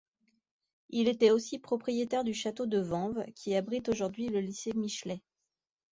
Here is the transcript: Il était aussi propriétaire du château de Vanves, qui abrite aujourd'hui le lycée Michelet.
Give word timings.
Il 0.89 1.07
était 1.07 1.29
aussi 1.29 1.59
propriétaire 1.59 2.23
du 2.23 2.33
château 2.33 2.65
de 2.65 2.79
Vanves, 2.79 3.23
qui 3.35 3.53
abrite 3.53 3.87
aujourd'hui 3.87 4.29
le 4.29 4.39
lycée 4.41 4.73
Michelet. 4.73 5.21